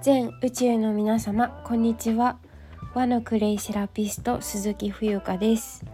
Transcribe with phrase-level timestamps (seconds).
[0.00, 2.38] 全宇宙の皆様こんにちは。
[2.94, 5.84] 和のクレイセラピスト鈴木冬香です。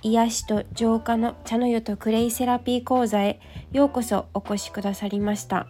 [0.00, 3.38] 癒しと浄化の茶の湯とクレイセラピー講座へ
[3.72, 5.66] ようこそお越しくださりました。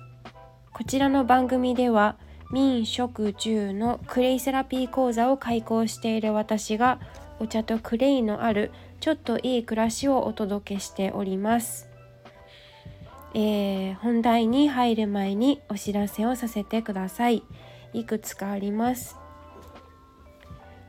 [0.72, 2.16] こちらの番組では
[2.52, 7.00] 民食住のクレイセラピー講座を開講している私が
[7.40, 8.70] お茶とクレイのある
[9.00, 11.95] ちょっといい暮らしをお届けしております。
[13.38, 17.42] えー、本題に入る前にお知らせをさせてください。
[17.92, 19.18] いくつかあります。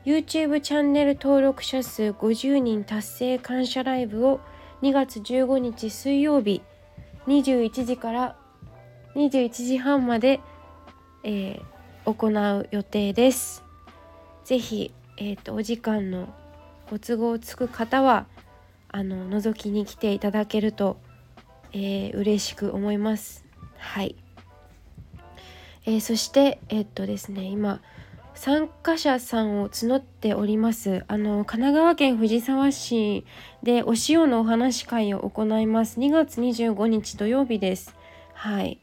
[0.06, 4.40] YouTube チャンネル登録者数50人達成感謝ライブを
[4.80, 6.62] 2月15日水曜日
[7.26, 8.36] 21時から
[9.14, 10.40] 21時半まで、
[11.24, 13.62] えー、行う予定です。
[14.44, 16.32] ぜひ、えーと、とお時間の
[16.88, 18.26] ご都合つく方は
[18.88, 20.96] あの覗きに来ていただけると
[21.72, 23.44] えー、嬉しく思います。
[23.76, 24.16] はい、
[25.86, 27.80] えー、そしてえー、っとですね今
[28.34, 31.04] 参加者さんを募っております。
[31.08, 33.24] あの神奈川県藤沢市
[33.62, 35.98] でお塩のお話会を行います。
[35.98, 37.96] 2月25日土曜日です。
[38.34, 38.78] はい。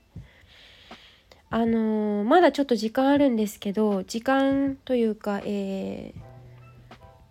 [1.49, 6.25] あのー、まだちょっと時間あるんですけど時間というか、えー、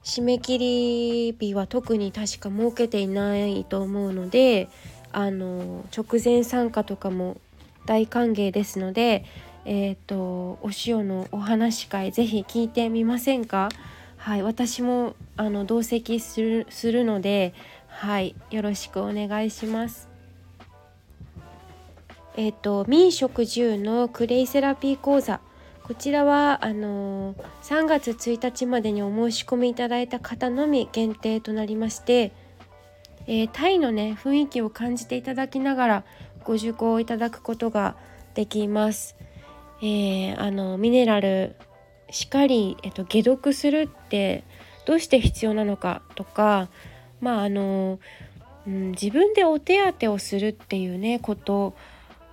[0.03, 4.71] 締め切り日は特に確か設けていないと思うので
[5.15, 7.37] あの直前参加とかも
[7.87, 9.25] 大歓迎ですので、
[9.65, 13.69] えーと、お塩のお話会ぜひ聞いてみませんか？
[14.17, 17.53] はい私もあの同席するするので
[17.89, 20.09] はいよろしくお願いします。
[22.37, 25.41] えっ、ー、と民食住のクレイセラピー講座
[25.85, 32.33] こちらはあのー、3月1日までにお申し込みいただいた方のみ限定となりまして
[33.27, 36.05] えー、タイのね雰囲気を感じていただきながら
[36.45, 37.97] ご受講いただくことが
[38.35, 39.17] できます。
[39.81, 41.57] えー、あのミネラル
[42.11, 44.45] しっかり、えっと、解毒するって
[44.87, 46.69] どうして必要なのかとか
[47.21, 47.99] まああの、
[48.67, 51.75] うん、自分でお手当てをするっていうねこと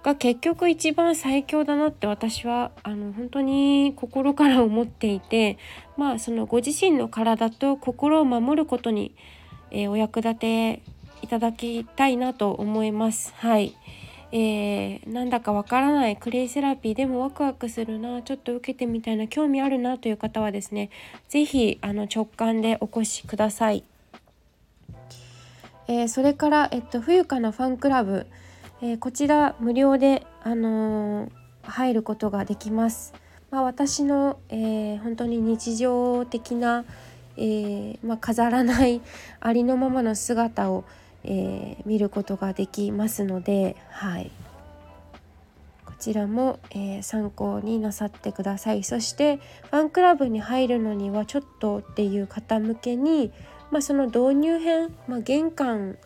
[0.03, 5.57] が結局一番最強だなって私はあの本当に心から思っていて
[5.97, 9.15] まあそのご自身の体と心を守ることに
[9.71, 10.81] えー、お役立て
[11.21, 13.33] いただきたいなと思います。
[13.37, 13.75] はい。
[14.33, 20.89] えー、なんだかわからないクレイセラピーでもワクワクするなちょっと受けてみたいな興味あるなという方はですね
[21.27, 23.83] 是非あの直感でお越しください。
[25.87, 28.25] えー、それから、えっと、冬香のファンクラブ、
[28.81, 31.29] えー、こちら無料で、あのー、
[31.63, 33.13] 入ることができます。
[33.49, 36.85] まあ、私の、え本当に日常的な、
[37.37, 39.01] えー、まあ、飾らない
[39.39, 40.83] ありのままの姿を、
[41.23, 44.31] えー、見ることができますので、はい、
[45.85, 48.83] こちらも、えー、参考になさってください。
[48.83, 49.37] そして
[49.69, 53.31] ファンクラブに入るのにはちょっとっていう方向けに、
[53.71, 55.97] まあ、その導入編、まあ、玄関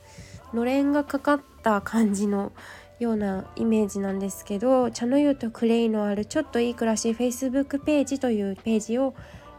[0.54, 2.52] のれんがかかった感じの
[3.00, 9.14] ようなイメージなんですけど茶の湯とクレイのあるちょっといい暮らし Facebook ページというページを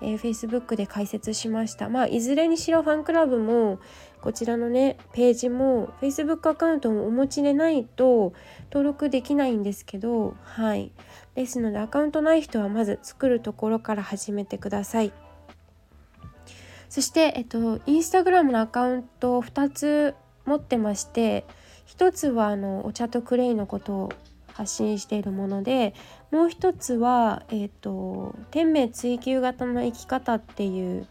[0.07, 1.89] えー、Facebook で解説しました。
[1.89, 3.81] まあ、いずれにしろファンクラブも
[4.21, 8.33] こちらのねページも Facebook アカウントもお持ちでないと
[8.71, 10.93] 登録できないんですけどはい
[11.35, 15.13] ですのでアカウントない人はまず作るところから始めてください。
[16.89, 21.45] そして、えっと、インスタグラムのアカウントを2つ持ってまして
[21.89, 24.13] 1つはあのお茶とクレイのことを
[24.57, 25.93] 発信しているもので
[26.31, 31.07] もう一つは、えーと、天命追求型の生き方っていう、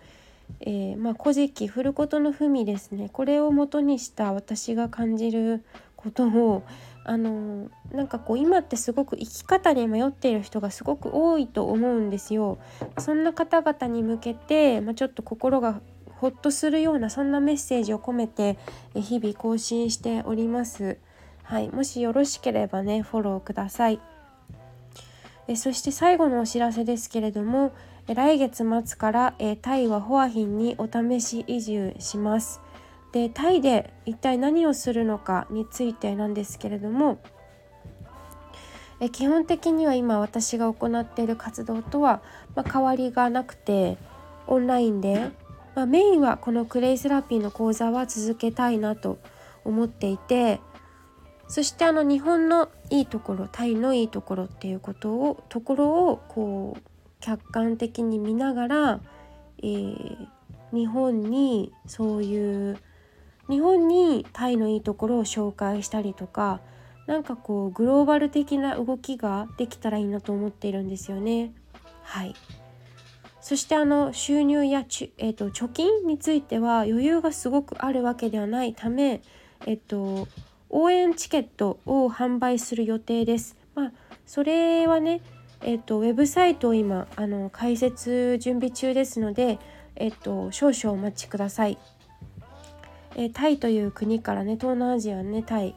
[0.62, 5.64] えー、まあ、古事記「振ることの文」ですねこれを元にした私が感じる
[5.96, 6.64] ことを
[7.04, 12.58] あのなんかこう今ってすごく生き方に迷っている人がすごく多いと思うんですよ。
[12.98, 15.82] そんな方々に向けて、まあ、ちょっと心が
[16.16, 18.58] ほっとするようなそんなメッセージを込めて
[18.96, 20.98] 日々更新しております。
[21.46, 24.00] はい、もしよろしければねフォローください。
[25.48, 27.72] えそして最後のお知らせですけれども
[28.08, 32.62] 来月末からえタイはホアヒンにお試し移住します。
[33.12, 37.20] でタイで一体何をするのかについてなんですけれども
[39.00, 42.22] え基本的には今私が行っている活動とは、
[42.56, 43.98] まあ、変わりがなくて
[44.48, 45.32] オンラインで、
[45.76, 49.18] まあ、メインはこのクレイセラピーの講座は続けたいなと
[49.64, 50.60] 思っていて
[51.48, 56.82] そしてあの日本のいいところタイのいいところっていうことをところをこう
[57.20, 59.00] 客観的に見ながら、
[59.60, 60.28] えー、
[60.74, 62.78] 日本にそういう
[63.50, 66.62] 日本にタイのいいところを紹介したりとか
[67.06, 71.54] なんかこうグローバル的な動きができたらいいなと思っているんですよね。
[72.02, 72.36] はい
[73.46, 79.22] そしてあの収入やち、えーと、貯金については余裕がすごくあるわけではないため、
[79.68, 80.28] えっ、ー、と、
[80.78, 83.56] 応援チケットを販売する予定です。
[83.76, 83.92] まあ、
[84.26, 85.22] それはね、
[85.62, 89.58] えっ、と、ウェブサイトを今あの開設準備中ですので、
[89.96, 91.78] えっ、と、少々お待ちください。
[93.18, 95.74] えタイという国からね東南アジアねタイ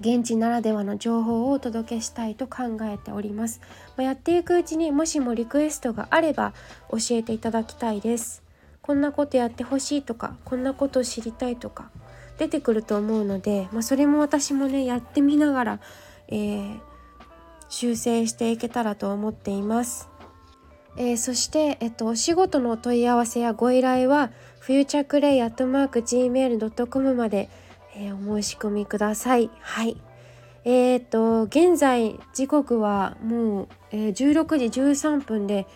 [0.00, 3.60] 現地ならではの情報をお届けしたいと考えております、
[3.96, 6.52] まあ、やっていくうちにもしもリクエストがあれば
[6.90, 8.42] 教えていただきたいです
[8.80, 11.90] こんなことやってほしいとかこんなこと知りたいとか
[12.38, 15.80] 出てくると思うので、まあ、それも私もねやってみながら、
[16.28, 16.80] えー、
[17.68, 20.08] 修正していけたらと思っています
[20.96, 27.48] えー、そして、えっと、お仕事のお問い合わせやご依頼は、フューチャークレイアットマーク Gmail.com まで、
[27.96, 29.50] えー、お申し込みください。
[29.60, 29.96] はい。
[30.64, 35.66] えー、っと、現在、時刻はもう、えー、16時13分で、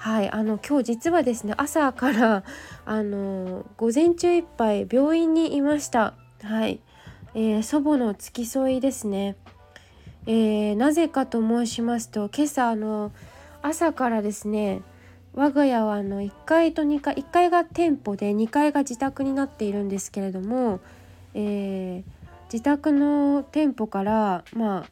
[0.00, 2.42] はい、あの今日実はですね朝から
[2.86, 6.14] あの午前中いっぱい病院にいました。
[6.42, 6.80] はい、
[7.34, 9.36] えー、祖母の付き添いですね。
[10.24, 13.12] えー、なぜかと申しますと今朝あの
[13.60, 14.80] 朝からですね
[15.34, 20.80] 我が家はあの1階と2階1階が店舗で2階が自宅になっているんですけれども、
[21.34, 22.12] えー、
[22.50, 24.90] 自宅の店舗からまあ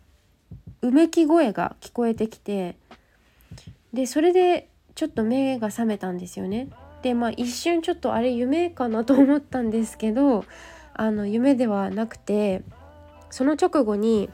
[0.83, 2.77] うめき声が聞こえてきて
[3.95, 4.69] でそれで
[4.99, 6.67] ちょっと目が覚めたんですよね。
[7.03, 10.45] でまあ一瞬ちょっとあれ夢かなと思ったんですけど
[10.93, 12.63] あの夢ではなくて
[13.31, 14.29] その直後に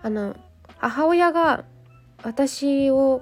[0.00, 0.36] あの
[0.78, 1.64] 母親が
[2.22, 3.20] 私を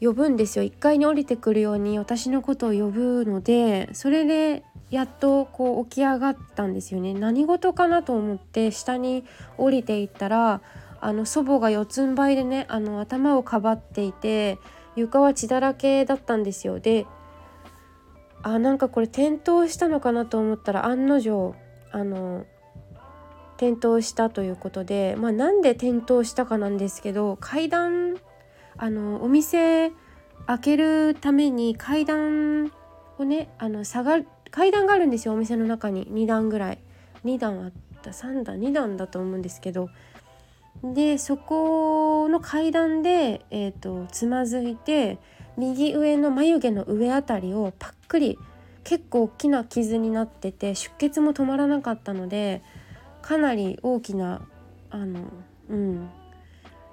[0.00, 9.24] 呼ぶんですよ1階に降りてくるように私のことを呼ぶのでそれでやっとこう起き上がったんですよね何事かなと思って下に
[9.56, 10.62] 降りていったら
[11.00, 14.58] あの祖母が四つん這いでねあの頭をかばっていて
[14.96, 16.80] 床は血だらけだったんですよ。
[16.80, 17.06] で
[18.42, 21.54] あなんかこれ転倒したのかなと思ったら案の定
[21.92, 22.44] あの
[23.56, 28.16] 転倒したということで、まあ、なんで転倒したかなんですけど階段
[28.76, 29.92] あのお店
[30.46, 32.72] 開けるために階段
[33.18, 36.06] をねあの下がる階段があるんですよお店の中に。
[36.08, 36.78] 2段ぐらい。
[37.24, 37.72] 2段あっ
[38.02, 39.88] た3段2段だと思うんですけど
[40.82, 45.18] でそこの階段で、えーと、つまずいて
[45.56, 48.38] 右上の眉毛の上あたりをパックリ
[48.84, 52.62] 結構大きな傷になってて出血も止まらなかったので
[53.20, 54.42] かなり大きな
[54.90, 55.20] あの
[55.68, 56.10] うん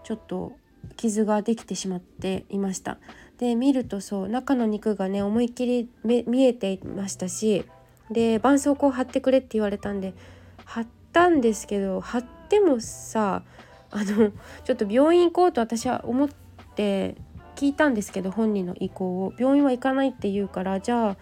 [0.04, 0.54] ちょっと
[0.96, 3.00] 傷ができてしまっていました。
[3.38, 7.64] で見るとそう中の肉がね思いっきり見えていましたし
[8.12, 10.14] で絆創膏貼ってくれって言われたんで
[10.66, 13.44] 貼ったんですけど貼ってもさ
[13.92, 14.32] あの
[14.64, 16.30] ちょっと病院行こうと私は思っ
[16.76, 17.16] て
[17.56, 19.34] 聞いたんですけど本人の意向を。
[19.38, 21.18] 病院は行かないって言うからじゃあ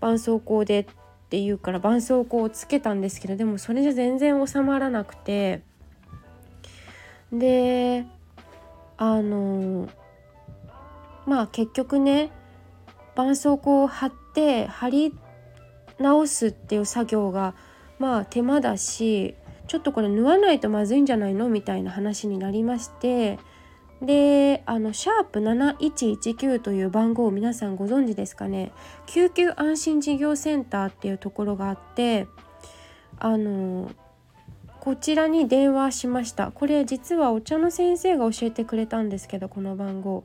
[0.00, 0.86] 絆創膏でっ
[1.30, 5.62] て言うから絆創膏をつけたんですけどでもそれじゃ全然収まらなくて。
[7.32, 8.06] で
[8.96, 9.88] あの
[11.26, 12.30] まあ結局ね
[13.14, 15.14] 絆創膏を貼って貼り
[15.98, 17.54] 直すっていう作業が
[17.98, 19.34] まあ手間だし
[19.68, 23.38] ちょっとこれ縫わないとまずいんじゃないのみたいな話になりまして
[24.02, 28.72] であのシャープ7119という番号を皆さんご存知ですかね。
[29.06, 32.28] 救急安心事業センターっていうところがあって
[33.18, 33.90] あの
[34.80, 36.52] こちらに電話しました。
[36.52, 40.24] これ実はお茶の先生が教えてくれたんですけどこの番号。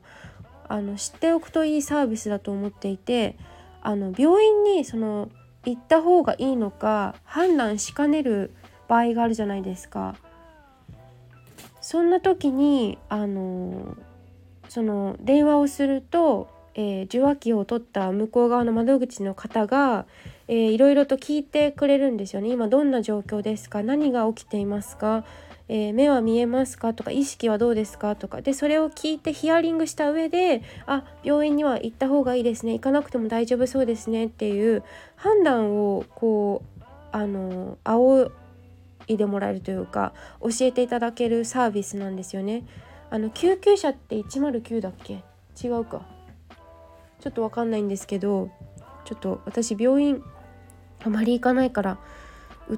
[0.68, 3.36] あの知っておくといいサービスだと思っていて
[3.82, 5.28] あの病院にその
[5.64, 8.54] 行った方がいいのか判断しかねる
[8.94, 10.14] 場合があるじゃないですか。
[11.80, 13.96] そんな時にあの
[14.68, 20.06] その電話をすると、えー、受話器を取った向こう側の窓口の方が、
[20.48, 22.48] えー、いろいろと聞いてくれるんですよね。
[22.50, 23.82] 今どんな状況ですか？
[23.82, 25.24] 何が起きていますか、
[25.68, 26.94] えー、目は見えますか？
[26.94, 28.16] とか意識はどうですか？
[28.16, 28.40] とか。
[28.42, 32.72] でそれを聞いてヒアリングした上であ病院には行った方がいいですね。
[32.72, 34.26] 行かなくても大丈夫そうですね。
[34.26, 34.82] っていう
[35.16, 38.32] 判断をこうあの仰
[39.06, 42.66] いでもらえるというか教えていただけるサービスなんですよね。
[43.10, 45.22] あの救急車って109だっけ？
[45.62, 46.02] 違うか
[47.20, 48.50] ちょっと分かんないんですけど
[49.04, 50.22] ちょっと私病院
[51.04, 51.98] あまり行かないから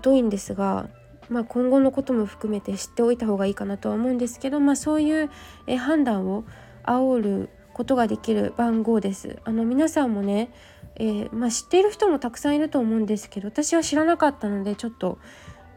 [0.03, 0.89] 疎いんですが、
[1.31, 5.31] まあ、今後のことも含めて知っておいた方がいいかなとは思うんですけど、まあ、そういう
[5.67, 6.45] え判断を
[6.85, 9.39] 煽ることができる番号です。
[9.45, 10.51] あの皆さんもね、
[10.97, 15.19] えー、まあ、知っている人もたくさんいると思うんですけど私は知らなかったのでちょっと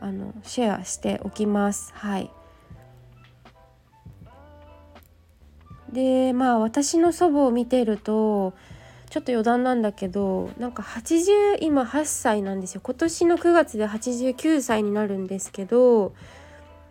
[0.02, 1.92] あのシェアしておきます。
[1.94, 2.32] はい。
[5.92, 8.54] でまあ私の祖母を見てると
[9.10, 12.82] ちょっと余談なんだけどなんか80今8歳なんですよ。
[12.84, 16.14] 今年の9月で89歳になるんですけど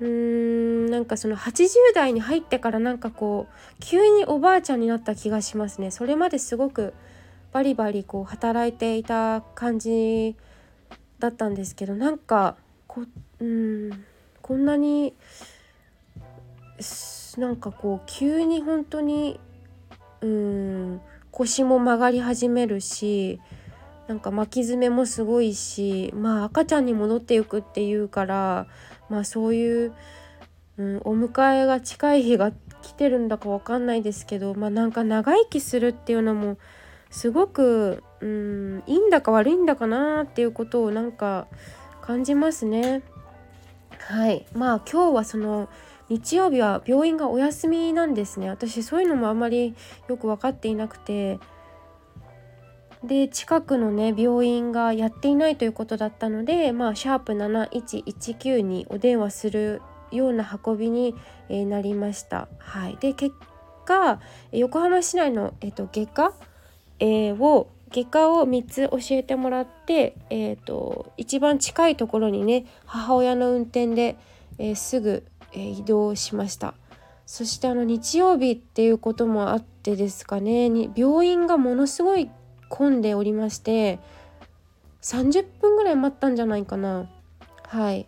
[0.00, 5.91] うーんなんかその80代に入ってからなんかこう急におばあちゃんになった気がしますね。
[5.91, 6.93] それまですごく
[7.53, 10.37] バリバリこう働いていた感じ
[11.19, 12.57] だったんですけどなんか
[13.05, 14.05] こうん。
[14.43, 15.14] こんなに
[17.37, 19.38] なんかこう急に本当に
[20.21, 21.00] うん。
[21.38, 23.40] 腰も曲がり始めるし
[24.09, 28.67] なんか巻き爪もすごいしまあ赤ちゃんに戻っていくっていうから
[29.09, 29.93] まあそういう、
[30.78, 32.52] うん、お迎えが近い日が
[32.83, 36.59] 来てるんだかわかんないですけどまあなんか長生きするっていうのも
[37.11, 41.47] すごく、うん、いいんだか悪いんだかなっていうことをなんか
[42.09, 43.03] 感じますね。
[43.99, 45.69] はいまあ今日はその
[46.09, 49.75] 日曜日は病院がお休みなんですね私そういうのもあんまり
[50.09, 51.38] よく分かっていなくて
[53.05, 61.15] で近くのね病院がやっていないということだったのでまあシャープ7119にお電話するような運びに
[61.50, 62.49] えなりました。
[62.57, 63.37] はい、で結
[63.85, 64.19] 果
[64.53, 66.33] 横浜市内の、えっと、外科、
[67.00, 74.16] えー、を外科を3つ教えてもらって、えーと、一番近いところにね母親の運転で、
[74.59, 76.75] えー、すぐえー、移動しました。
[77.26, 82.30] そしてあの日曜日っていうこともあってですかねに病院がものすごい
[82.71, 83.99] 混んでおりまして
[85.02, 87.09] 30分ぐらい待ったんじゃないかな。
[87.64, 88.07] はい。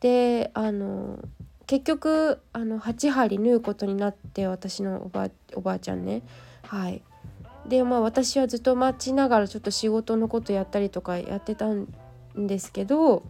[0.00, 1.18] であの
[1.66, 5.10] 結局あの8針縫うことになって私の
[5.54, 6.22] おばあちゃんね。
[6.62, 7.02] はい。
[7.68, 11.86] でまあ私はずっと待ちながらちょっと仕事のことやったりとかやってたん
[12.36, 13.22] ですけど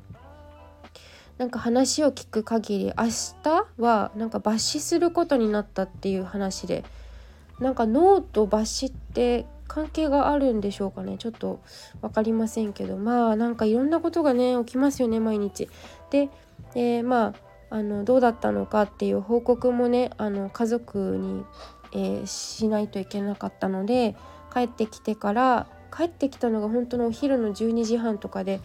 [1.38, 3.04] なんか話を聞く限り明
[3.42, 6.84] 日はなんか抜歯することになったっていう話で
[7.60, 11.16] なんか脳と抜歯って関係があるんでしょうかね？
[11.18, 11.60] ちょっと
[12.02, 15.68] 分かりませんけどまあなんかいろんなことがね起きますよね毎日。
[16.10, 16.28] で、
[16.74, 17.34] えー、ま
[17.70, 21.44] ああのどうだったのかっていう報告もねあの家族に、
[21.94, 24.16] えー、しないといけなかったので
[24.52, 28.60] 帰ってきてから帰ってきたのが本当のお昼の12時半とかで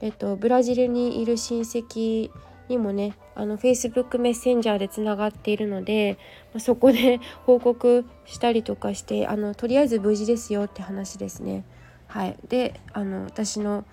[0.00, 2.30] えっと、ブラジルにいる親戚
[2.68, 6.18] にもねあの Facebook メッセンジャーでつながっているので、
[6.58, 11.64] そこで 報告したりとかしてあのとりあえず無事ですよって話ですね。
[12.06, 13.84] はい、であの私の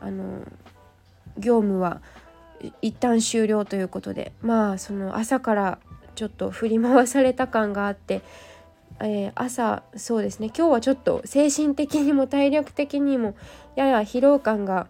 [0.00, 0.40] あの
[1.38, 2.00] 業務は
[2.80, 5.78] 一旦終了ということでまあその朝から
[6.16, 8.22] ちょっと振り回された感があって、
[9.00, 10.48] えー、朝そうですね。
[10.48, 13.36] 今日はちょっと精神的にも体力的にも
[13.76, 14.88] やや疲労感が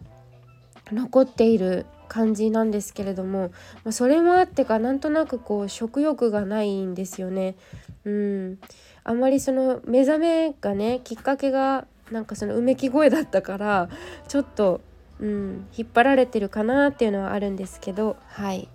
[0.93, 3.51] 残っている感じなんですけれども、
[3.85, 7.57] ま、それもあってかなんとなくこう食欲がないんですよね。
[8.05, 8.59] うん、
[9.03, 13.89] あんまりその目覚めがねきっかけがなんかそのうめき声だったから
[14.29, 14.81] ちょっと、
[15.19, 18.69] うん、引っ張られてるかなっていうのはあるんですけどはい。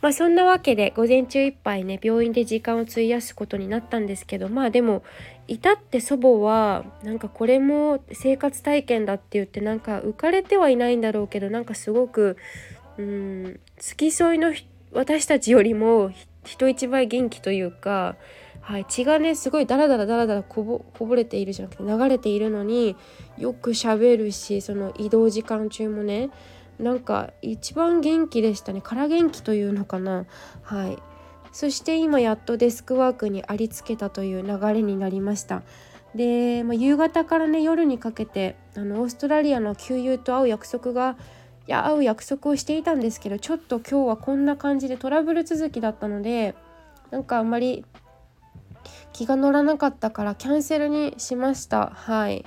[0.00, 5.02] まあそんなわけで午前中いっぱいね病院で時間を費やすことになったんですけどまあでも
[5.48, 12.36] 至って祖母はなんかこれも生活体験だって言ってなんか浮かれてはいないんだろうけどなんかすごく
[12.98, 14.52] うん付き添いの
[14.92, 16.10] 私たちよりも
[16.44, 18.16] 人一倍元気というか、
[18.60, 22.96] はい、血がねすごいダラダラダラダラこぼこぼれているじゃなくて流れているのに
[23.36, 26.30] よくしゃべるしその移動時間中もね
[26.78, 28.80] なんか一番元気でしたね。
[28.82, 30.26] 空元気というのかな。
[30.62, 30.98] はい。
[31.52, 35.62] そして今やっとデスクワークにありつけたという流れになりました。
[36.14, 41.16] で、まあ、夕方からね夜にかけてあのオーストラリアの旧友と会う約束が
[41.66, 46.54] いや会う約束をしていたんですけどちょっと今日はこんな感じでトラブル続きだったので
[47.10, 47.84] なんかあんまり
[49.12, 51.90] 気が乗らなかったからキャンセルにしました。
[51.94, 52.44] はい。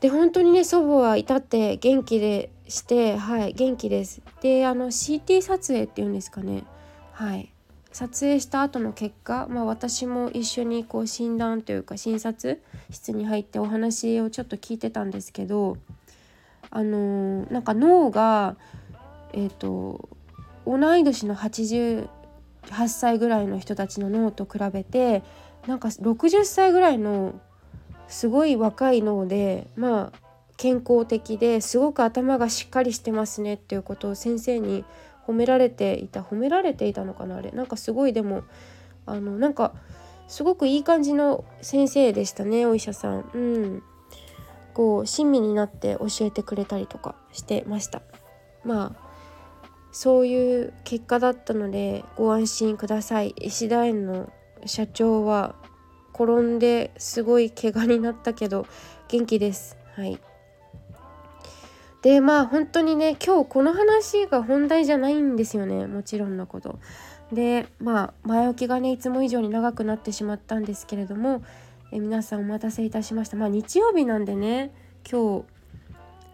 [0.00, 4.22] で本当にね祖母は至って元気でしてはい元気です。
[4.40, 6.64] であの CT 撮影っていうんですかね。
[7.12, 7.52] はい。
[7.92, 15.76] 撮影した後の結果、まあ、私も一緒にこう診断というか診察室に入ってお話をちょっと聞いてたんですけど
[16.70, 18.56] あのー、なんか脳が
[19.32, 20.08] えっ、ー、と
[20.64, 22.06] 同い年の88
[22.86, 25.24] 歳ぐらいの人たちの脳と比べて
[25.66, 27.40] なんか60歳ぐらいの
[28.10, 30.18] すごい若い脳でまあ
[30.56, 34.84] 健康的ですごく頭がしっかりしてますねっていうことを先生に
[35.26, 36.20] 褒められていた。
[36.20, 37.50] 褒められていたのかなあれ。
[37.52, 38.42] なんかすごいでも
[39.06, 39.72] あのなんか
[40.28, 43.30] すごくいい感じの先生でしたねお医者さん。
[43.32, 43.82] うん。
[44.74, 48.02] こう親身になって教えてくれたりとかしてました。
[48.64, 49.10] まあ
[49.92, 53.34] そういう結果だったのでご安心ください。
[53.38, 54.30] 石田園の
[54.66, 55.54] 社長は
[56.14, 58.66] 転んですごい怪我になったけど
[59.08, 59.76] 元気です。
[59.96, 60.18] はい。
[62.02, 65.86] でまあ本当にね今日この話が本題じゃないんですよね。
[65.86, 66.78] もちろんのこと。
[67.32, 71.42] でまあ前置きがねいつも以上に長くなってしまったんですけれども
[71.92, 73.36] え皆さんお待たせいたしました。
[73.36, 74.72] まあ日曜日なんでね
[75.10, 75.44] 今日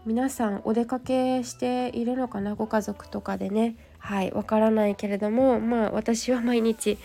[0.04, 2.54] 皆さんお出かけしているのかな？
[2.54, 3.76] ご家族とかでね。
[3.98, 6.96] はいわからないけれどもまあ私は毎日、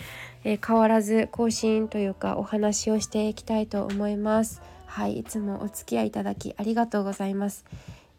[0.44, 4.62] えー、変わらず更新というかお話をしていきたいと思います。
[4.86, 7.64] はいいつもお付き合いいただきありがとうございます、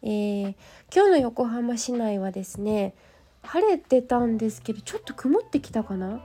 [0.02, 0.54] えー、
[0.92, 2.94] 今日の横浜市内はですね
[3.42, 6.20] 晴れてたんですけどちょっと曇ってきたかな？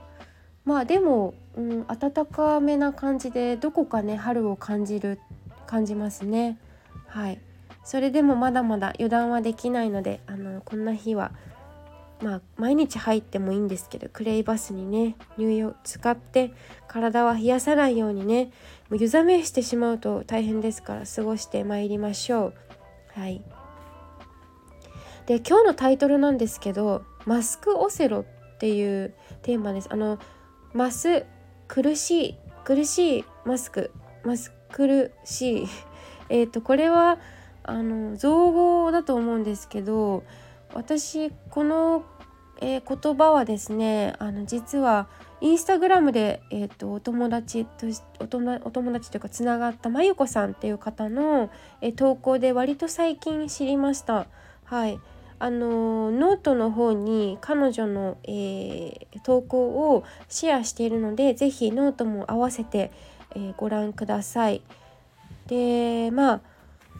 [0.64, 5.20] まあでも、うん、暖かめな感じでどこかね春を感じる
[5.66, 6.58] 感じますね。
[7.06, 7.40] はい。
[7.84, 11.32] それでもまだまだ油断はできないのであのこんな日は
[12.22, 16.52] まあ毎日入ってもいいんですけどクレイバスにね入浴使って
[16.86, 18.52] 体は冷やさないようにね
[18.90, 22.54] もう湯冷めしてしまうと大変ですから過ごしてまいりましょう。
[23.20, 23.42] はい。
[25.26, 29.88] で今日のタイトルなんですけどマスクオセロっていうテーマです。
[29.90, 30.18] あの
[30.74, 31.24] マス
[31.68, 33.92] 苦しい苦しいマスク
[34.24, 35.66] マス苦しい。
[36.28, 37.18] えっ、とこれは
[37.62, 40.24] あの造語だと思うんですけど
[40.74, 42.04] 私この、
[42.60, 45.08] えー、言葉はですねあの実は
[45.40, 47.86] インスタグラムで、えーと、お友達と
[48.20, 48.24] お
[48.66, 51.50] お友達というかつながったまゆこさんっていう方の、
[51.80, 54.26] えー、投稿で割と最近知りました。
[54.64, 55.00] はい
[55.42, 62.92] あのノートの方に彼女の、えー、投稿をシェアしているので是非ノートも合わせて、
[63.34, 64.60] えー、ご覧ください。
[65.46, 66.40] でまあ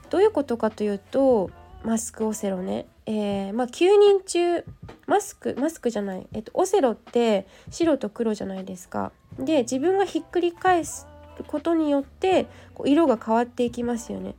[0.09, 1.51] どういうことかというと
[1.85, 4.65] マスクオセロね、えー、まあ、9人中
[5.09, 9.11] マスクマスクじゃない、えっと、オセロって白と黒じゃないですか。
[9.37, 11.09] で自分がひっくり返す
[11.49, 14.37] ことによってこう色が変わっていきますよね。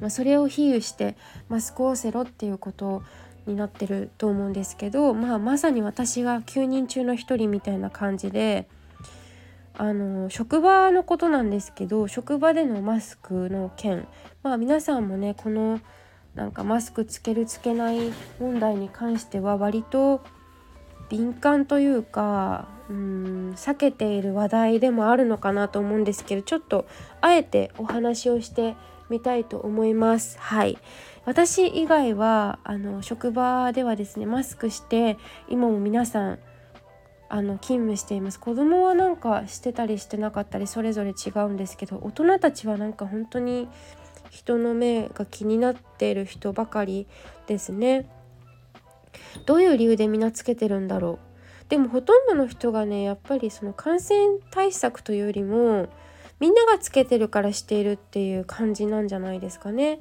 [0.00, 1.16] まあ、それを比喩して
[1.48, 3.04] マスクオセロっていうこと
[3.46, 8.68] になってると思うんですけど、まあ、まさに私が9人中の1人みたいな感じで
[9.76, 14.08] あの職場のことなんですけど職場でのマスクの件
[14.42, 15.80] まあ皆さんもねこの
[16.38, 17.98] なんかマスクつけるつけない
[18.38, 20.22] 問題に関しては割と
[21.08, 26.86] 敏感というかうん避けている話題でもあるのかなと思うんですけどちょっと
[27.20, 28.76] あえてお話をして
[29.10, 30.38] みたいと思います。
[30.38, 30.78] はい
[31.24, 36.38] 私以外はあの職場ではですねマスクして今も皆さん
[37.28, 43.68] あの勤務しています子供はなんかしてたりしてなかったりそれぞれ違うんですけど大人たちはなんか本当に
[44.30, 47.06] 人の目が気になっている人ばかり
[47.46, 48.08] ですね
[49.46, 51.28] どういう理由でみんなつけてるんだろう
[51.68, 55.88] でもほとんどの人がねやっぱりその感染対策というよりも
[56.40, 59.98] みんながつけてるからしているっていう感じなんじゃないですかね。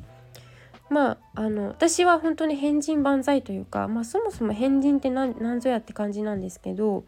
[0.90, 7.04] まああの私は本当に変人万歳というか、まあ、そもそも変人って何ぞやって感じなんですけど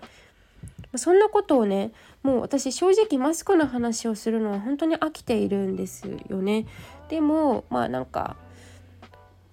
[0.96, 1.92] そんなことをね
[2.24, 6.66] もう私正直マスクの話をするのは本当に飽きているんですよね。
[7.08, 8.36] でもまあなんか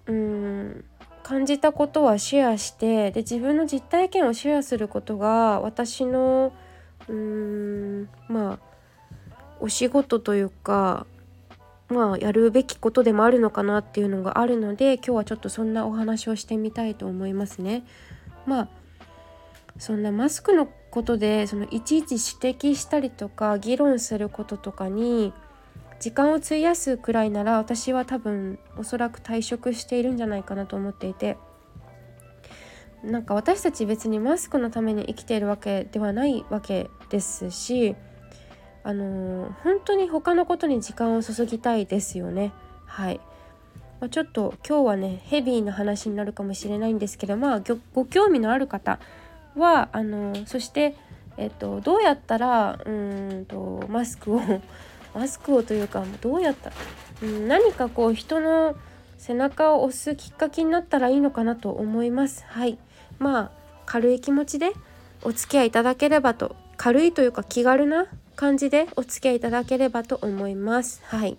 [0.05, 0.85] うーん
[1.23, 6.53] 感じたことはシェアしてで自分の実体験をシェアすることが私の
[7.07, 7.15] うー
[8.03, 8.59] んまあ
[9.59, 11.05] お仕事というか
[11.89, 17.83] まあやるべきことでもあるのかなっていうのがあるので今日はちょっとそんなお話をしてみたいと思いますね。
[18.45, 18.67] まあ
[19.77, 25.31] そんなマスクのことでそのいちいち指摘したりとか議論することとかに
[25.99, 31.37] 時間を費やすくらいなら私は多分おそらく退職しているんじゃないかなと思っていて。
[33.03, 37.95] なんか私たち別にマスクのために生きているわけではないわけですし
[38.83, 42.51] あの、本当に他のことに時間を注ぎたいですよね。
[42.87, 43.21] はい、
[43.99, 47.61] まあ、ちょっと今日はねヘビーな話になるかもしれないんですけどまあ
[47.93, 48.99] ご興味のある方
[49.57, 50.95] はあの、そして
[51.37, 54.41] えっとどうやったらうんとマスクを
[55.15, 56.71] マスクをというかどうやった
[57.21, 58.75] うん何かこう人の
[59.17, 62.77] 背中を押すきっかけになったらいいのかなと思いますはい
[63.19, 63.51] まあ
[63.85, 64.71] 軽い気持ちで
[65.23, 71.01] お付き合いいただければと軽いというか気軽な感じでお付き合いいただければと思います。
[71.05, 71.37] はい。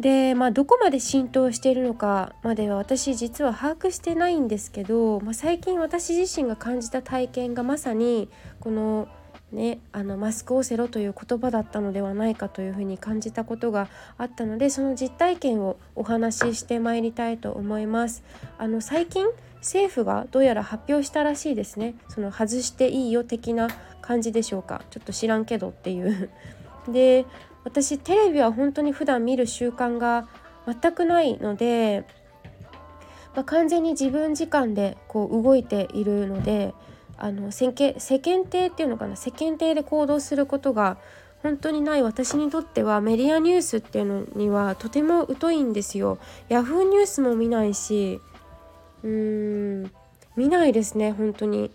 [0.00, 8.28] で、まあ、どこまで浸透しているのかまでは私実は把握してないんですけど、まあ、最近私自身が感じた体験がまさに
[8.60, 9.08] この
[9.52, 18.24] ね、あのマスクオセロという言葉だったのではないかというふうに感じたことがあったのでその実体験をお話ししてまいりたいと思います。
[18.58, 19.26] あの最近
[19.58, 21.94] 政府がどうやら発表したらしいですね。
[22.08, 23.68] その外していいよ的な
[24.02, 24.82] 感じでしょうか。
[24.90, 26.30] ちょっと知らんけどっていう。
[26.88, 27.24] で
[27.64, 30.28] 私テレビは本当に普段見る習慣が
[30.66, 32.04] 全くないので、
[33.34, 36.74] まあ、完全に自分時間でこう動いているので
[37.16, 40.98] あの世間世間体っていうのかな世間体で行動することが
[41.42, 46.18] 本当にない私にとってはメディアニュースっていうのにはとても疎いんですよ。
[46.48, 48.18] ヤフーニュースも見ないし
[49.02, 49.92] うーん
[50.36, 51.70] 見ないですね本当に。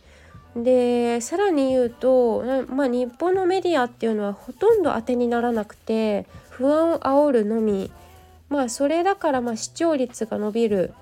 [0.56, 7.92] でさらに言うと、まあ、日本のメディアっていうのはほとんど当てにならなくて不安を煽るのみ
[8.50, 10.94] まあそれだからまあ視聴率が伸びる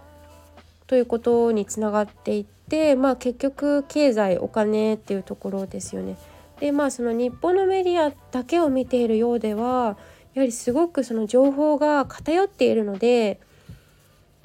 [0.85, 6.17] ということにつながっていってまあ結局経済お金っていうところですよね。
[6.59, 9.97] でまあその日本のメディアだけを見ているようでは
[10.33, 13.39] やはりすごくその情報が偏っているので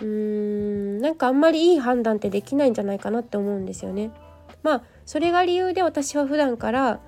[0.01, 4.11] うーんなんかあんまりいい判断ってできないんじゃないかなって思うんですよね。
[4.63, 7.01] まあそれが理由で私は普段から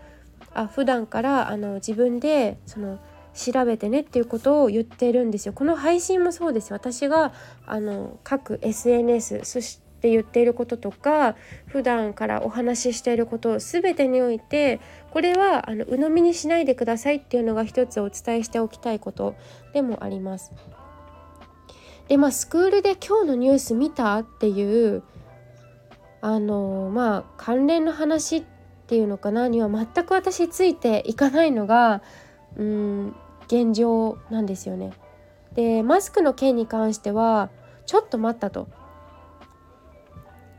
[0.53, 2.99] あ普段からあの自分でその
[3.35, 5.53] 調べてねっていうことを言ってるんですよ。
[5.53, 7.33] この配信もそうです私が
[7.67, 11.35] あの各 SNS そして言っていることとか
[11.67, 19.35] 普段からお話ししていること全てにおいてこれはあの鵜呑みにしないでくださいっていうのが一つお伝えしておきたいこと
[19.73, 20.53] でもあります。
[22.07, 25.03] でまあスクールで今日のニュース見たっていう
[26.27, 28.45] あのまあ関連の話っ
[28.87, 32.01] ていうのかなには全く私ついていかないのが
[32.57, 33.15] うん
[33.47, 34.95] 現状なんですよね。
[35.53, 37.51] でマスクの件に関しては
[37.85, 38.69] ちょっと待ったと。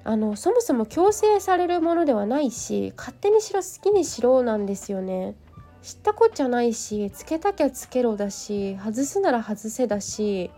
[0.04, 5.34] あのそもそも強制されるものではないし勝手にしろ好きにしろなんですよね。
[5.82, 10.51] 知ったこっちゃないしつけたきゃつけろだし外すなら外せだし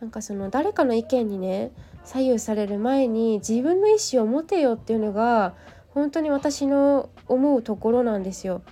[0.00, 1.70] なんかその誰かの意見にね
[2.10, 5.54] 左右される前に自分の意思を持てよっていうのが
[5.90, 8.62] 本当に私の思うところなんですよ。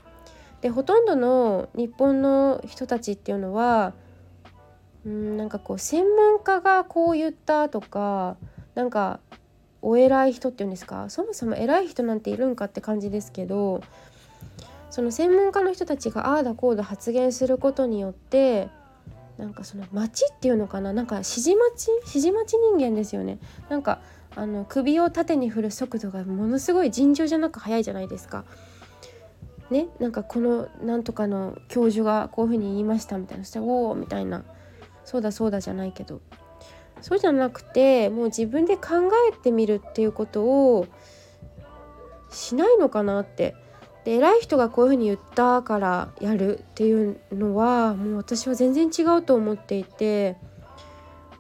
[0.61, 3.93] でほとんどの日本の人たちっていうのは
[5.07, 8.37] うんなんかこう専門家がこう言ったとか
[8.75, 9.21] なんか
[9.83, 13.83] お偉い人っていうんですかそもそも偉い人なんているんかって感じですけど
[14.91, 18.69] その専門家の人たちがああだこうだ発言することによって
[19.39, 21.89] なんかその町っていうのかななんか指示待ち？
[21.91, 23.39] 指示待ち人間ですよね。
[23.69, 24.01] なんか
[24.35, 28.45] あの首を縦に振る速度がものすごい尋常じゃなく速いじゃないですか。
[29.71, 29.87] ね？
[30.01, 33.45] なんかこのなんとかの教授がこういうふうに言いましたみたいな。
[33.45, 34.45] そしたら「おお」みたいな
[35.05, 36.21] 「そうだそうだ」じゃないけど。
[37.01, 40.87] そうじゃなくてもう自分で考えてみるっていうことを
[42.29, 43.55] しないのかなって。
[44.05, 50.37] で偉い人がこういうふうに言ったからやるっていうのはもう私は全然違うと思っていて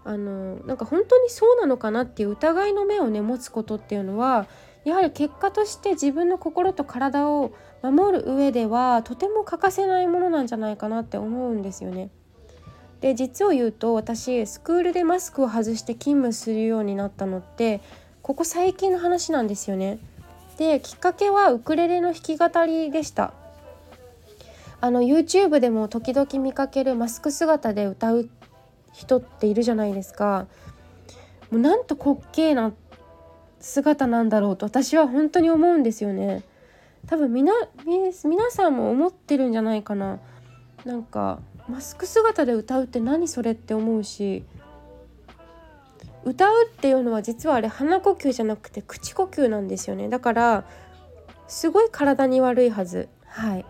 [0.04, 4.46] あのなんか本当にそうなのかなっていう疑いの目をね持つことっていうのは
[4.84, 12.10] やはり結果として自分の心と体を守る上ではとても欠かせないものなんじゃないかなって思うんですよね。
[13.00, 17.80] で実を言うと私スクールでマスクを外して勤務するようになったのって
[18.22, 19.98] ここ最近の話なんですよね。
[20.58, 23.32] できっかけはウクレレの弾き語りでした。
[24.80, 28.28] あの YouTube でも時々見かけるマスク姿で歌う
[28.92, 30.48] 人っているじゃないですか。
[31.52, 32.72] もうなんと滑稽な
[33.60, 36.42] 姿なんだろうと私は本当に思うんですよね。
[37.06, 37.52] 多分みな
[38.24, 40.18] 皆さんも思ってるんじゃないかな。
[40.84, 44.44] なんかマスク姿で歌うって何それって思うし。
[46.24, 50.08] 歌うっていうのは実はあれ鼻呼吸じゃなくて口呼吸なんですよね。
[50.08, 50.64] だから
[51.46, 53.08] すごい体に悪いはず。
[53.26, 53.64] はい。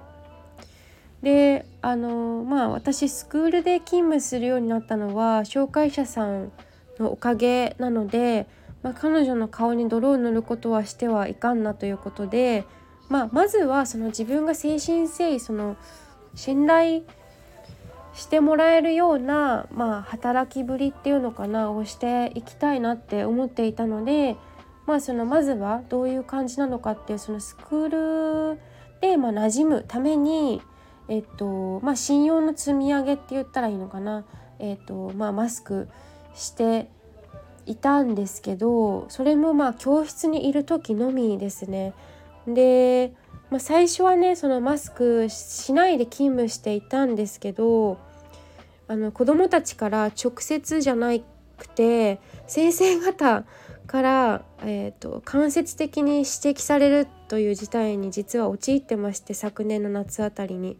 [1.22, 6.52] であのまあ私スクールで勤務するようになったのは紹介者さん
[6.98, 8.46] のおかげなので、
[8.82, 12.64] まあ、彼女の顔に泥を塗ることはしてはいかんなということで、
[13.08, 15.76] まあ、まずはその自分が誠心誠意その
[16.34, 17.02] 信頼
[18.18, 24.36] してもらえるような、まあ、働きぶりっていうのかなをしていきたいなって思っていたので、
[24.86, 28.60] まあ、そのまずはどういう感じなのかっていうそのスクール
[29.00, 30.60] で、まあ、馴染むために、
[31.06, 34.24] えっとまあ、信用の積み上げって言ったらいいのかな、
[34.58, 35.88] えっとまあ、マスク
[36.34, 36.90] して
[37.66, 41.94] いたんですけどそれもまあ教室にいる時のみですね。
[42.48, 43.12] で、
[43.50, 48.07] まあ、最初はねそのマスクしないで勤務していたんですけど
[48.88, 51.12] あの子どもたちから直接じゃな
[51.58, 53.44] くて先生方
[53.86, 60.76] から、えーと、間接的に指摘されるという事態に実は陥ってまして昨年の夏あたりに。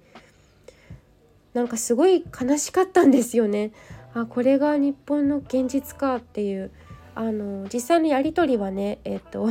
[1.54, 3.72] なんかすごい悲しかったんですよね。
[4.14, 6.70] あこれが日本の現実かっていう。
[7.14, 9.48] あの実際のやり取りはねえっ、ー、と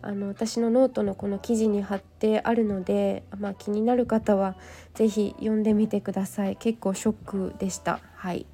[0.00, 4.56] あの私のノートのこの記事に貼ってあるので、まあ、気になる方は
[4.94, 6.56] 是非読んでみてください。
[6.56, 8.00] 結構ショックでした。
[8.14, 8.46] はい。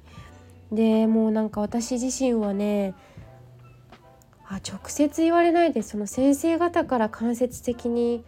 [0.71, 2.93] でもうなんか私自身はね
[4.47, 8.23] あ直接言われないでその先生方から間接的に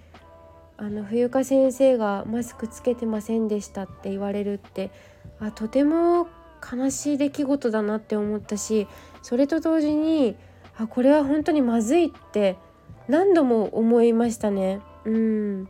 [0.78, 4.92] あの冬香先生がマスクつけてませんでしたって言われるって
[5.40, 6.28] あとても
[6.62, 8.88] 悲しい出来事だなって思ったし
[9.22, 10.36] それと同時に
[10.78, 12.58] あこれは本当にまずいって
[13.08, 14.82] 何度も思いましたね。
[15.06, 15.70] うん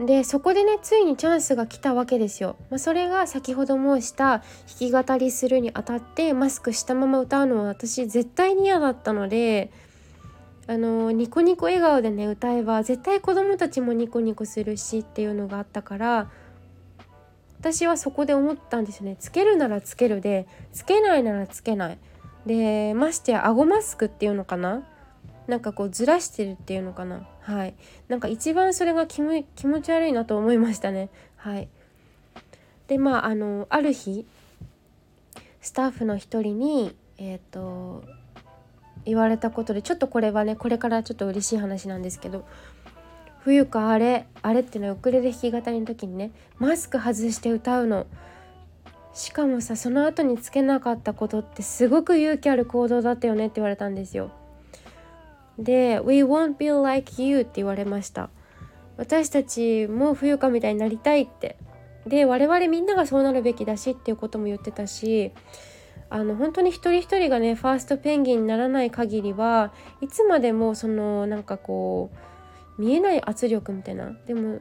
[0.00, 2.56] でそこでねついにチャンスが来たわけですよ。
[2.70, 4.42] まあ、それが先ほど申した
[4.80, 9.70] 弾き語りするにあたってマスクしたまま歌うのは私絶対に嫌だったので
[10.66, 16.30] あのニコニコ笑顔でね歌えば絶対子供たちもニコニコするしっていうのがあったから
[17.60, 21.98] 私はそこで思ったんですよねつけるならつけるでつけないならつけない
[22.46, 24.82] でましてや顎マスクっていうのかな
[25.46, 27.26] なんかこうずらしてるっていうのかな。
[27.40, 27.74] はい。
[28.08, 29.44] なんか一番それが気持
[29.82, 31.10] ち悪いなと思いましたね。
[31.36, 31.68] はい。
[32.88, 34.26] でまああのある日
[35.60, 38.04] スタッフの一人にえっ、ー、と
[39.04, 42.44] 言われたことでちょっとこれはねこれからちょっと嬉しい話なんですけど
[43.40, 48.06] 冬かあれあれっていうのはウクレレ弾き語りの時にねマスク外して歌うの。
[49.14, 54.30] しかもさその後につけなかったことってすごく勇気ある行動だったよねって言われたんですよ。
[55.58, 58.30] で「We won't be like you」って言われました
[58.96, 61.56] 私たちも冬香みたいになりたいって
[62.06, 65.32] で我々みんながそうなるべきだしっていうことも言ってたし
[66.10, 72.10] あの本当に一人一人がねファーストペンギンにならない限りはいつまでもそのなんかこ
[72.78, 74.60] う見えない圧力みたいなでも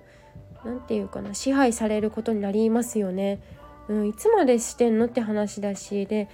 [0.64, 3.42] 何て言うかな支配されることになりますよね。
[3.90, 6.30] うん、いつまでしてんのって話だしで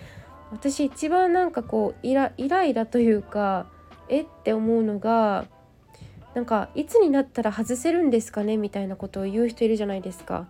[0.51, 3.67] 私一番なんかこうイライライラというか
[4.09, 4.21] え？
[4.21, 5.45] って思うのが
[6.35, 8.57] なんかいつになったら外せるんですかね？
[8.57, 10.47] みたいなことを言う人いるじゃないですか。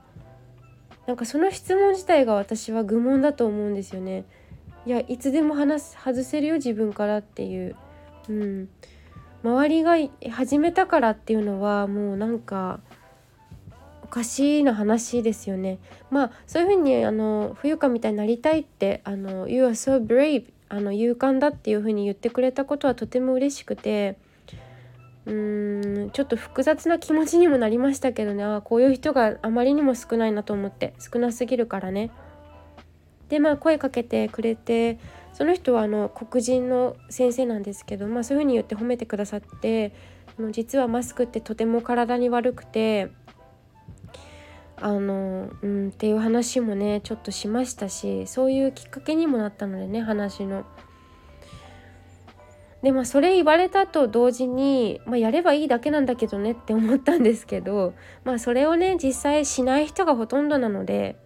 [1.06, 4.26] なんかその質問自体が私は愚問だと思うんですよね。
[4.86, 7.76] いやいつでも話す外せるよ自分からっていう、
[8.30, 8.70] うん、
[9.44, 9.96] 周りが
[10.32, 12.80] 始めたからっていうのはもうなんか
[14.04, 15.80] おかしいな話ですよね。
[16.10, 24.18] まあそういうふうにあの冬香みたいになりたいってあの「You are so brave」あの勇敢だっていうふうに言ってくれたことはとても嬉しくて
[25.26, 32.12] うーんちょっと複雑な気持ちにもなりましたけどねあこういう人があまりにも少ないなと思って少なすぎるからね。
[33.30, 35.00] でまあ声かけてくれて
[35.34, 39.92] その人はあの黒人の先生なんですけど、まあ、そういうふうに言って褒めてくださって
[40.52, 43.10] 実はマスクってとても体に悪くて
[44.80, 50.66] あの、うん、っていう話もねちょっとしましたしそういうきっかけにもなったのでね話の。
[52.84, 61.18] でまあそれ言われたと同時に、まあ、やればいいだけなんだけどねって思ったんですけどまあそれをね実際しない人がほとんどなので、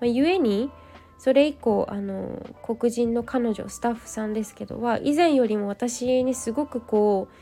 [0.00, 0.70] まあ、故に
[1.18, 7.34] それ以降あの黒人の彼女スタッフさんですけどは以前よりも私にすごくこう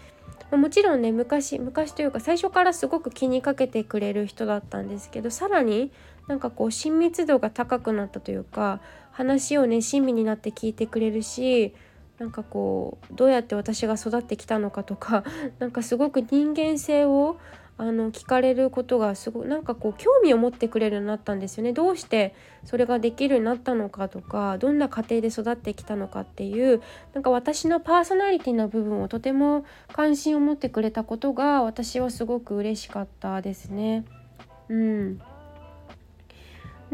[0.51, 5.91] もちろんね昔昔というか最初からすごく気にかけてくれる人だったんですけどさらに
[6.29, 8.81] なんかこう親密度が高くなったというか
[9.13, 11.75] 話をね親身になって聞いてくれるし
[12.19, 15.25] なんかこうどうやって私が育ってきたのかとか
[15.59, 17.39] なんかすごく人間性を
[17.79, 26.83] あの聞かれることがすごいなんかこう興味を持ってくれるようになったんですよねどうしてそれができるようになったのかとかどんな家庭で育ってきたのかっていう
[27.15, 34.05] なんか私のパーソナリティの部分をとても関心を持ってくれたことが私はすごく嬉しかったですね。
[34.69, 35.21] うん、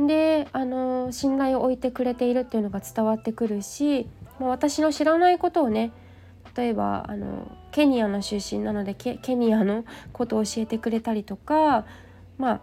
[0.07, 4.09] であの信頼を置いてくれているっていうのが伝わってくるし、
[4.41, 5.93] まあ、私の知らないことをね
[6.59, 11.87] 例えばあのケニアの出身なのでケニアのことを教えてくれたりとか
[12.37, 12.61] ま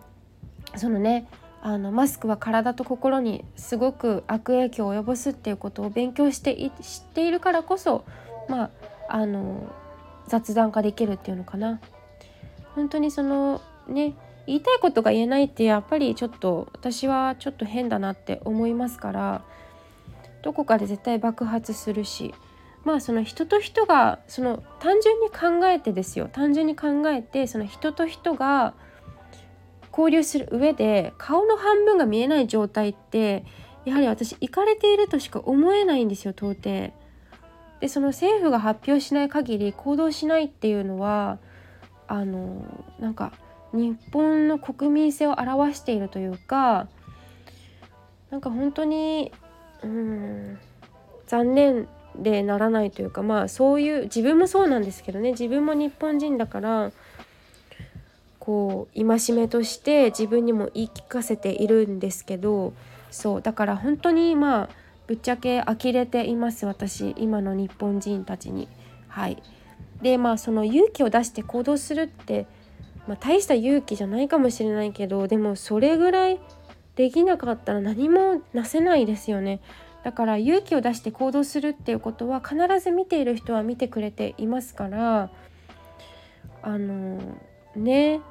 [0.74, 1.30] あそのね
[1.62, 8.04] あのマスクは体と心にすごく悪影響を及ぼすっていうことを勉強してい知っているからこそ
[8.50, 8.70] まあ
[9.08, 9.74] あの
[10.28, 11.80] 雑談ができるっていうのかな。
[12.76, 14.14] 本当にそのね
[14.46, 19.46] 言いたいことが言えないってやっぱりちょっと私はちょっと変だなって思いますから
[20.42, 22.36] どこかで絶対爆発するし
[22.86, 28.76] まあその人と人がその単純に考えてですよ単純に考えてその人と人が
[29.92, 33.44] 交流する上で顔の半分が見えない状態って
[33.86, 36.94] やはり私行かれているとしか思えないんですよ到底。
[37.82, 41.40] でその政府が発表しない限り行動しないっていうのは
[42.08, 42.66] あの
[43.00, 43.34] なんか
[43.74, 46.88] 日本の国民性を表しているというか
[48.30, 49.32] なんか本当に
[49.84, 50.60] うん
[51.28, 51.88] 残念
[52.22, 56.92] でならないというかまあそういう自分もそうなんですけどね自分も日本人だから
[58.40, 62.74] こう戒めとして自分にも言い聞かせているんですけど
[63.12, 64.70] そうだから本当にまあ
[65.08, 68.68] ぶっちゃけ呆れています私今の日本人たちに。
[69.08, 69.42] はい
[70.02, 72.48] でまあその勇気を出して行動するって、
[73.08, 76.40] まあ、大した勇気じゃないかもしれないけどでもそれぐらい
[76.96, 79.62] できなかったら何もなせないですよね。
[80.06, 85.32] だから勇気を出して行動するっていうことは必ず見ている人は見てくれていますから
[86.62, 87.20] あの
[87.76, 88.22] ね。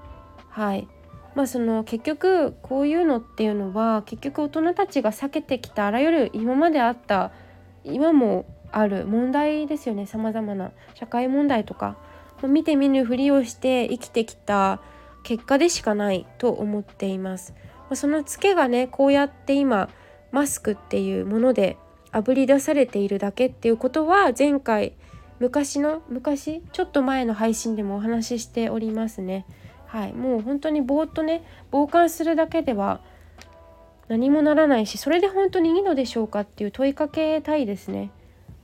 [0.51, 0.87] はい。
[1.35, 7.33] まあその結局こういうのっていうのは結局大人たちが避けてきたあらゆる今まであった
[7.83, 10.07] 今もある問題ですよね。
[10.07, 11.97] さまざまな社会問題とか
[12.45, 14.81] 見て見ぬふりをして生きてきた
[15.25, 17.53] 結果でしかないと思っています。
[17.95, 19.89] そのツケがねこうやって今
[20.35, 21.77] マスクっていうもので
[22.11, 24.94] あぶり出されているだけっていうことは前回
[25.38, 29.47] 昔の昔ちょっと前の配信でもお話ししておりますね。
[29.87, 33.01] はい、もう本当にぼーっとね傍観するだけでは
[34.09, 38.11] 何もならないしそれで本当にいいのでしょうかっていう問いかけたいですね。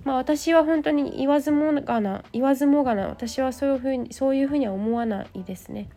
[0.03, 5.89] まあ私は本当に言わずもがな言わずもがな私はそういうふうにそういうふうには思わないですね。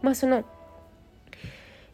[0.00, 0.44] まあその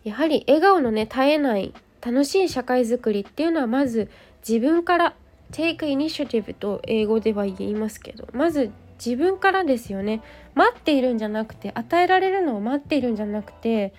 [0.05, 4.11] やはり笑顔のね絶えない楽しい社会づくりっていうのはまず
[4.47, 5.15] 自分から
[5.53, 8.71] take initiative と英語では言いますけどまず
[9.05, 10.23] 自分からですよね
[10.55, 13.95] 待っているんじゃなくて与えられるのを待っているんじゃなくて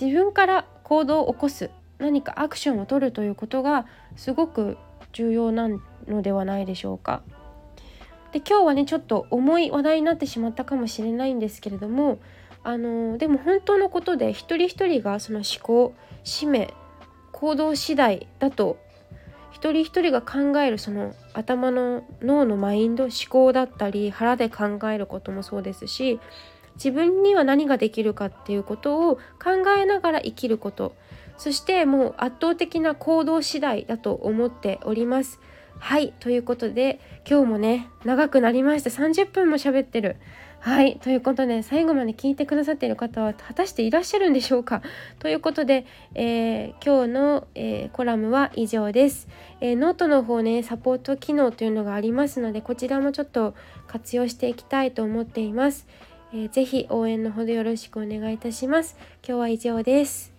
[0.00, 4.76] 自分から行動を起こす何かアクションを取るということがすごく
[5.12, 5.68] 重要な
[6.08, 7.22] のではないでしょうか。
[8.32, 12.18] で今日はねちょっと重い話題になってしまったかもしれないんですけれども
[12.62, 16.72] あのでも本当のことで一人一人がその思考使命
[17.40, 18.76] 行動次第だと
[19.50, 26.20] 一人一人が考えるその頭の脳のマインド思考だったり腹で考えることもそうですし
[26.74, 30.94] 自分には何ができるかっていうことを考えながら生きること
[31.38, 35.40] そしてもう圧倒的な行動次第だと思っております。
[35.78, 40.16] はいということで今日もね長くなりました30分も喋ってる。
[40.62, 44.82] はいということで最後まで聞いてくださっている方は果たしていらっしゃるんでしょうか？
[45.18, 49.26] ということで、えー、今日の、えー、コラムは以上です、
[49.62, 53.54] えー、ノートの方ねサポート機能というのがありますのでこちらもちょっと
[53.86, 55.86] 活用していきたいと思っています、
[56.32, 58.96] えー、ぜひ応援のほどよろしくお願いいたします。
[59.26, 60.32] 今日は以上です。